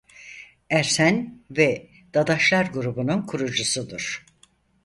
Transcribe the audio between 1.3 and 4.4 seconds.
ve Dadaşlar grubunun kurucusudur.